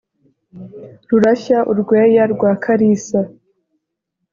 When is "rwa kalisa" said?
2.33-3.19